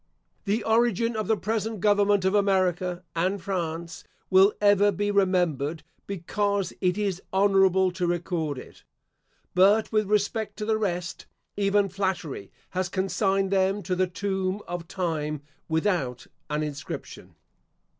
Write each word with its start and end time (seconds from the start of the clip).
The 0.45 0.63
origin 0.63 1.15
of 1.15 1.27
the 1.27 1.37
present 1.37 1.79
government 1.79 2.25
of 2.25 2.33
America 2.33 3.03
and 3.15 3.39
France 3.39 4.03
will 4.31 4.51
ever 4.59 4.91
be 4.91 5.11
remembered, 5.11 5.83
because 6.07 6.73
it 6.81 6.97
is 6.97 7.21
honourable 7.31 7.91
to 7.91 8.07
record 8.07 8.57
it; 8.57 8.83
but 9.53 9.91
with 9.91 10.07
respect 10.09 10.57
to 10.57 10.65
the 10.65 10.79
rest, 10.79 11.27
even 11.55 11.87
Flattery 11.87 12.51
has 12.71 12.89
consigned 12.89 13.51
them 13.51 13.83
to 13.83 13.95
the 13.95 14.07
tomb 14.07 14.63
of 14.67 14.87
time, 14.87 15.43
without 15.69 16.25
an 16.49 16.63
inscription. 16.63 17.35